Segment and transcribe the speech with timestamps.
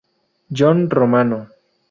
[0.57, 1.39] John Romano.